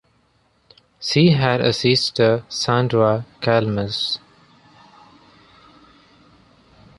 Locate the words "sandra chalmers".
2.49-4.17